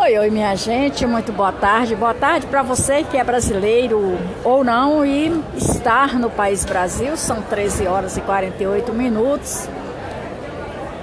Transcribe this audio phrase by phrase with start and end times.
[0.00, 1.96] Oi, oi, minha gente, muito boa tarde.
[1.96, 7.16] Boa tarde para você que é brasileiro ou não e estar no país Brasil.
[7.16, 9.68] São 13 horas e 48 minutos.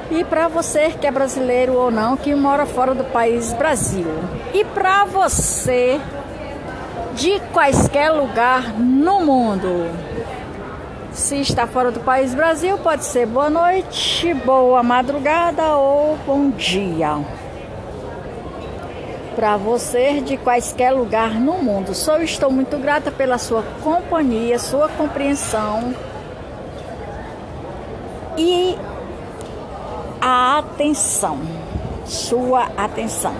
[0.09, 4.08] E para você que é brasileiro ou não que mora fora do país Brasil.
[4.53, 5.99] E para você
[7.15, 9.91] de quaisquer lugar no mundo.
[11.12, 17.45] Se está fora do país Brasil, pode ser boa noite, boa madrugada ou bom dia
[19.36, 21.93] para você de quaisquer lugar no mundo.
[21.93, 25.93] Só estou muito grata pela sua companhia, sua compreensão
[28.38, 28.77] e
[30.21, 31.40] a atenção,
[32.05, 33.34] sua atenção.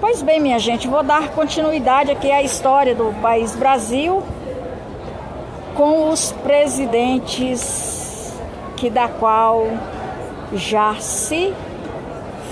[0.00, 4.22] Pois bem, minha gente, vou dar continuidade aqui à história do país Brasil
[5.74, 8.34] com os presidentes
[8.76, 9.66] que da qual
[10.52, 11.54] já se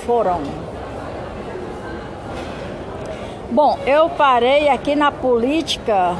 [0.06, 0.67] foram.
[3.50, 6.14] Bom, eu parei aqui na política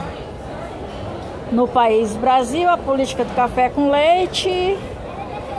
[1.53, 4.79] no país Brasil, a política do café com leite,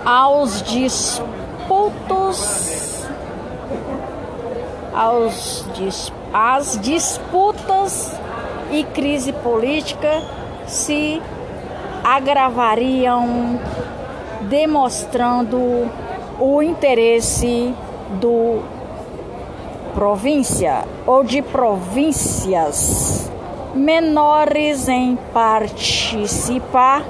[0.09, 2.39] Aos disputos
[4.95, 5.67] aos
[6.33, 8.19] as disputas
[8.71, 10.23] e crise política
[10.67, 11.21] se
[12.03, 13.61] agravariam
[14.49, 15.91] demonstrando
[16.41, 17.75] o interesse
[18.19, 18.63] do
[19.95, 23.31] província ou de províncias
[23.75, 27.05] menores em participar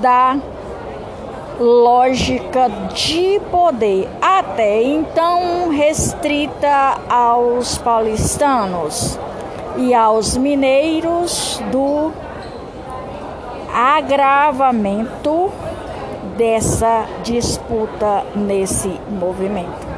[0.00, 0.38] da
[1.60, 9.18] lógica de poder, até então restrita aos paulistanos
[9.76, 12.10] e aos mineiros do
[13.74, 15.52] agravamento
[16.38, 19.90] dessa disputa nesse movimento.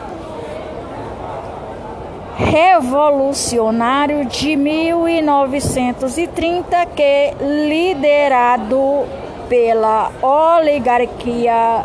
[2.38, 9.21] Revolucionário de 1930 que liderado
[9.52, 11.84] pela oligarquia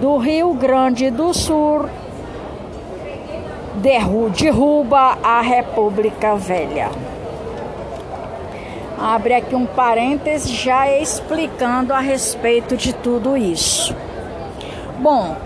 [0.00, 1.84] do Rio Grande do Sul
[3.74, 6.88] derruba a República Velha.
[8.98, 13.94] Abre aqui um parêntese já explicando a respeito de tudo isso.
[14.98, 15.36] Bom,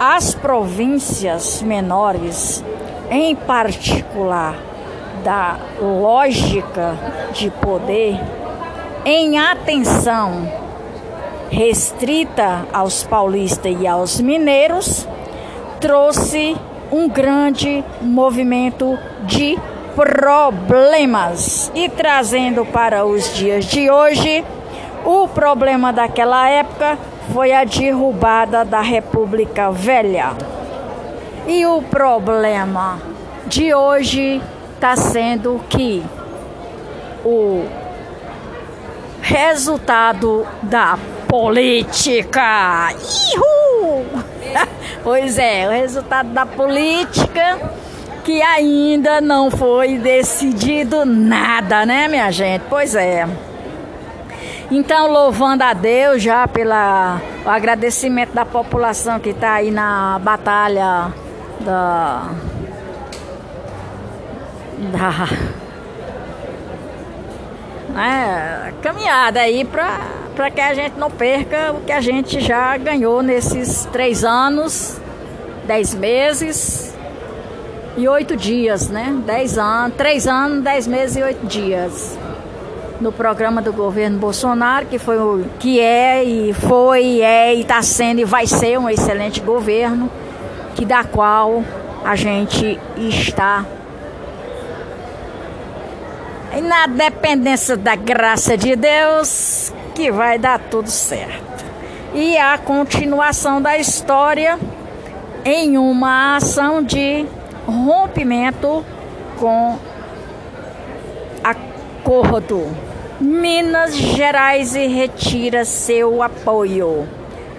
[0.00, 2.64] as províncias menores,
[3.10, 4.56] em particular
[5.22, 6.96] da lógica
[7.34, 8.18] de poder,
[9.04, 10.66] em atenção
[11.50, 15.06] restrita aos paulistas e aos mineiros,
[15.80, 16.56] trouxe
[16.90, 19.58] um grande movimento de
[19.94, 21.70] problemas.
[21.74, 24.44] E trazendo para os dias de hoje,
[25.04, 26.98] o problema daquela época
[27.32, 30.32] foi a derrubada da República Velha.
[31.46, 32.98] E o problema
[33.46, 34.42] de hoje
[34.74, 36.04] está sendo que
[37.24, 37.64] o
[39.20, 40.98] resultado da
[41.28, 42.90] política.
[43.34, 44.04] Ihu!
[45.04, 47.58] Pois é, o resultado da política
[48.24, 52.62] que ainda não foi decidido nada, né, minha gente?
[52.68, 53.26] Pois é.
[54.70, 56.74] Então, louvando a Deus já pelo
[57.46, 61.10] agradecimento da população que está aí na batalha
[61.60, 62.30] da,
[64.92, 65.28] da
[67.94, 70.00] né, caminhada aí para
[70.50, 75.00] que a gente não perca o que a gente já ganhou nesses três anos,
[75.66, 76.94] dez meses
[77.96, 79.20] e oito dias, né?
[79.26, 82.16] Dez anos, três anos, dez meses e oito dias.
[83.00, 87.82] No programa do governo Bolsonaro, que foi o que é e foi, é e está
[87.82, 90.08] sendo e vai ser um excelente governo,
[90.76, 91.64] que da qual
[92.04, 93.64] a gente está
[96.56, 101.64] e na dependência da graça de Deus que vai dar tudo certo.
[102.14, 104.56] E a continuação da história
[105.44, 107.26] em uma ação de
[107.66, 108.84] rompimento
[109.40, 109.76] com
[111.42, 112.64] acordo.
[113.20, 117.08] Minas Gerais retira seu apoio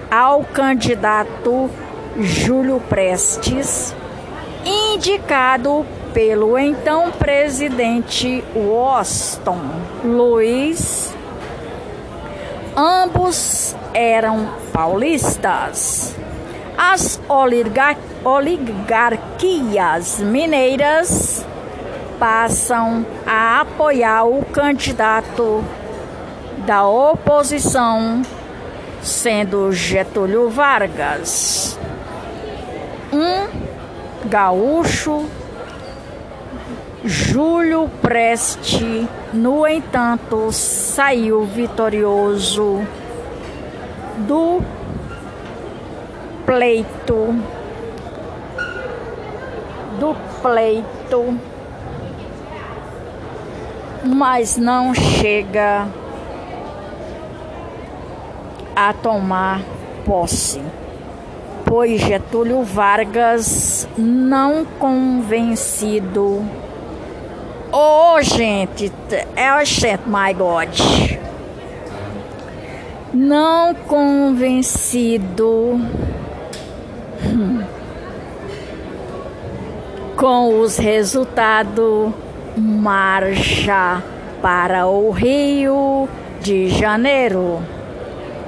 [0.09, 1.69] ao candidato
[2.17, 3.93] Júlio Prestes,
[4.65, 9.59] indicado pelo então presidente Washington
[10.05, 11.18] Luiz
[12.81, 16.15] Ambos eram paulistas.
[16.77, 17.19] As
[18.23, 21.45] oligarquias mineiras
[22.17, 25.61] passam a apoiar o candidato
[26.65, 28.21] da oposição,
[29.01, 31.77] sendo Getúlio Vargas.
[33.11, 33.49] Um
[34.25, 35.25] gaúcho,
[37.03, 42.81] Júlio Preste, no entanto, saiu vitorioso
[44.27, 44.61] do
[46.45, 47.35] pleito
[49.99, 51.39] do pleito
[54.03, 55.87] mas não chega
[58.75, 59.61] a tomar
[60.05, 60.61] posse,
[61.65, 66.45] pois Getúlio Vargas não convencido.
[67.71, 68.91] Oh, gente,
[69.35, 70.69] é o gente, my God.
[73.13, 75.79] Não convencido
[80.15, 82.11] com os resultados
[82.57, 84.01] marcha
[84.41, 86.09] para o Rio
[86.41, 87.61] de Janeiro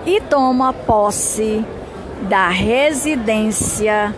[0.05, 1.63] e toma posse
[2.27, 4.13] da residência,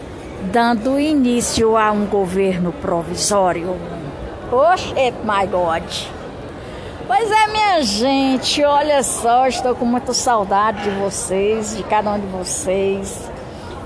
[0.51, 3.75] dando início a um governo provisório.
[4.53, 5.83] Oxe, my God!
[7.07, 12.19] Pois é, minha gente, olha só, estou com muita saudade de vocês, de cada um
[12.19, 13.31] de vocês,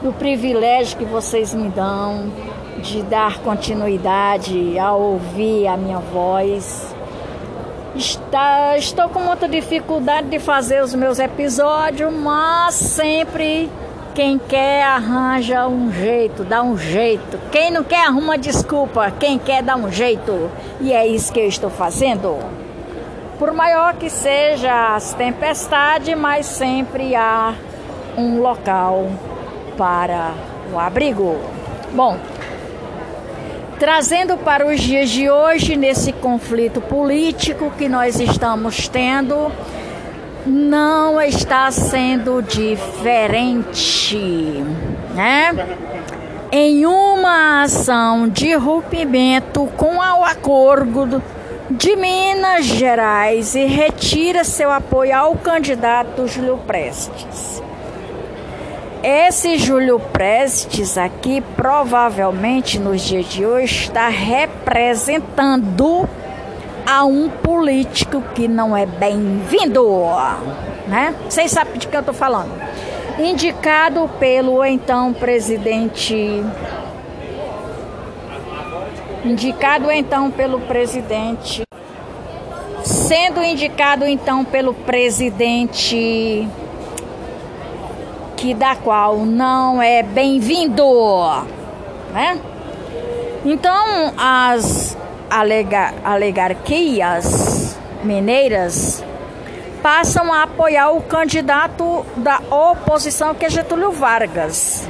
[0.03, 2.29] do privilégio que vocês me dão
[2.81, 6.93] de dar continuidade a ouvir a minha voz.
[7.95, 13.71] Está, estou com muita dificuldade de fazer os meus episódios, mas sempre
[14.17, 17.39] quem quer arranja um jeito, dá um jeito.
[17.51, 20.49] Quem não quer arruma desculpa, quem quer dá um jeito.
[20.81, 22.35] E é isso que eu estou fazendo.
[23.37, 27.53] Por maior que seja as tempestades, mas sempre há
[28.17, 29.07] um local
[29.77, 30.31] para
[30.73, 31.37] o abrigo.
[31.93, 32.17] Bom,
[33.77, 39.51] trazendo para os dias de hoje, nesse conflito político que nós estamos tendo,
[40.47, 44.17] não está sendo diferente,
[45.13, 45.53] né?
[46.51, 51.21] Em uma ação de rompimento com o acordo
[51.69, 57.61] de Minas Gerais e retira seu apoio ao candidato Júlio Prestes.
[59.03, 66.07] Esse Júlio Prestes aqui, provavelmente nos dias de hoje, está representando
[66.87, 70.05] a um político que não é bem-vindo,
[70.87, 71.13] né?
[71.29, 72.49] Vocês sabem de que eu estou falando.
[73.19, 76.41] Indicado pelo então presidente.
[79.25, 81.63] Indicado então pelo presidente.
[82.85, 86.47] Sendo indicado então pelo presidente
[88.37, 90.85] que da qual não é bem-vindo,
[92.13, 92.39] né?
[93.43, 94.95] Então, as
[95.29, 99.03] alega, alegarquias mineiras
[99.81, 104.87] passam a apoiar o candidato da oposição, que é Getúlio Vargas.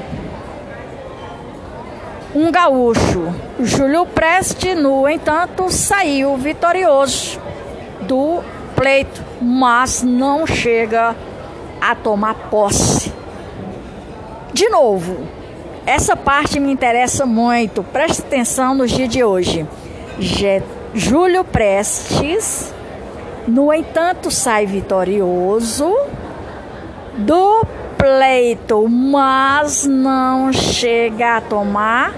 [2.34, 7.40] Um gaúcho, Júlio Preste, no entanto, saiu vitorioso
[8.02, 8.42] do
[8.76, 11.16] pleito, mas não chega
[11.82, 13.12] a tomar posse
[14.58, 15.20] de novo,
[15.86, 17.84] essa parte me interessa muito.
[17.84, 19.68] Preste atenção nos dias de hoje.
[20.94, 22.74] Júlio Prestes,
[23.48, 25.96] no entanto, sai vitorioso
[27.18, 27.66] do
[27.98, 32.14] pleito, mas não chega a tomar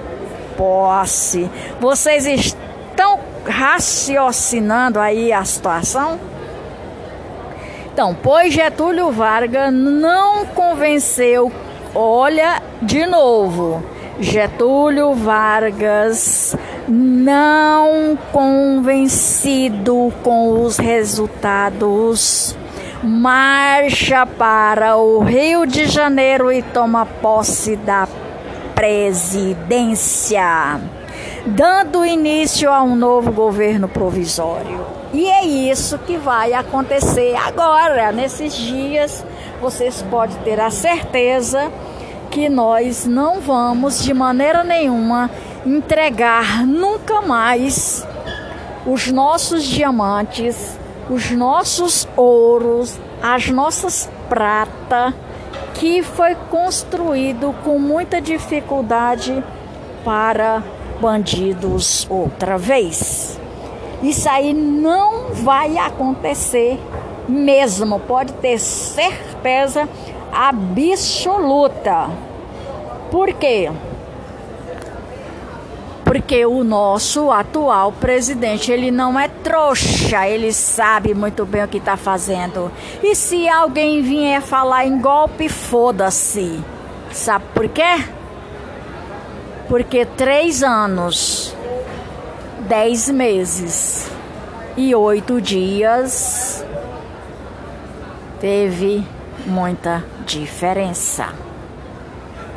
[0.57, 1.49] posse.
[1.79, 6.19] Vocês estão raciocinando aí a situação?
[7.91, 11.51] Então, pois Getúlio Vargas não convenceu
[11.95, 13.83] Olha de novo,
[14.19, 16.55] Getúlio Vargas
[16.87, 22.57] não convencido com os resultados
[23.03, 28.07] marcha para o Rio de Janeiro e toma posse da
[28.75, 30.79] presidência,
[31.45, 34.85] dando início a um novo governo provisório.
[35.13, 39.25] E é isso que vai acontecer agora, nesses dias
[39.61, 41.71] vocês podem ter a certeza
[42.29, 45.31] que nós não vamos de maneira nenhuma
[45.65, 48.05] entregar nunca mais
[48.85, 50.77] os nossos diamantes,
[51.09, 55.13] os nossos ouros, as nossas prata
[55.73, 59.43] que foi construído com muita dificuldade
[60.03, 60.63] para
[60.99, 63.39] bandidos outra vez.
[64.03, 66.79] Isso aí não vai acontecer
[67.27, 69.87] mesmo, pode ter certeza
[70.31, 72.09] absoluta.
[73.11, 73.71] Por quê?
[76.09, 81.77] Porque o nosso atual presidente, ele não é trouxa, ele sabe muito bem o que
[81.77, 82.71] está fazendo.
[83.03, 86.59] E se alguém vier falar em golpe, foda-se.
[87.11, 88.03] Sabe por quê?
[89.67, 91.55] Porque três anos,
[92.67, 94.09] dez meses
[94.75, 96.65] e oito dias
[98.39, 99.05] teve
[99.45, 101.48] muita diferença.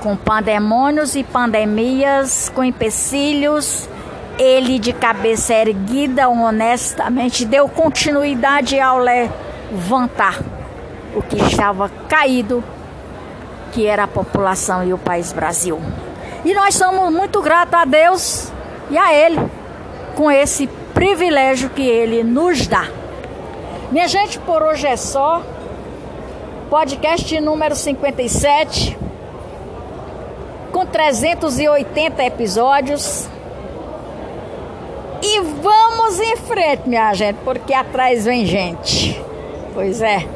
[0.02, 3.88] Com pandemônios e pandemias, com empecilhos,
[4.37, 10.40] ele de cabeça erguida, honestamente, deu continuidade ao levantar
[11.14, 12.64] o que estava caído,
[13.71, 15.80] que era a população e o país Brasil.
[16.44, 18.52] E nós somos muito gratos a Deus
[18.90, 19.38] e a Ele
[20.16, 22.88] com esse privilégio que Ele nos dá.
[23.92, 25.42] Minha gente, por hoje é só.
[26.68, 29.12] Podcast número 57, com
[30.92, 33.26] 380 episódios.
[35.22, 39.20] E vamos em frente, minha gente, porque atrás vem gente.
[39.72, 40.26] Pois é,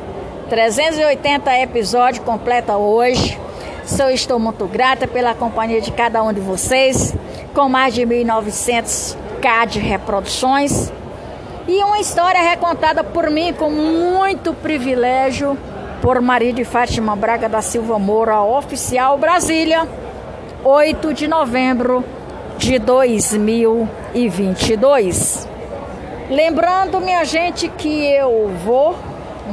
[0.49, 3.39] 380 episódios completa hoje.
[3.85, 7.15] Sou estou muito grata pela companhia de cada um de vocês,
[7.55, 10.93] com mais de 1.900k de reproduções.
[11.69, 15.59] E uma história recontada por mim com muito privilégio
[16.01, 19.89] por Maria de Fátima Braga da Silva Moura, oficial Brasília,
[20.69, 22.05] 8 de novembro
[22.59, 25.47] de 2022.
[26.29, 28.97] Lembrando, minha gente, que eu vou,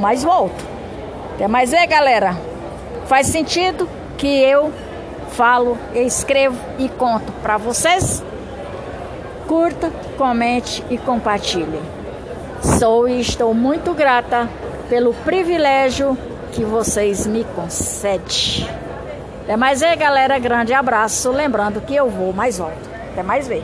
[0.00, 0.66] mas volto.
[1.32, 2.36] Até mais aí, galera.
[3.06, 4.72] Faz sentido que eu
[5.30, 8.20] falo, escrevo e conto para vocês?
[9.46, 11.80] Curta, comente e compartilhe.
[12.80, 14.50] Sou e estou muito grata
[14.88, 16.18] pelo privilégio
[16.50, 18.83] que vocês me concedem.
[19.44, 20.38] Até mais aí, galera.
[20.38, 21.30] Grande abraço.
[21.30, 22.88] Lembrando que eu vou, mais volto.
[23.12, 23.62] Até mais ver.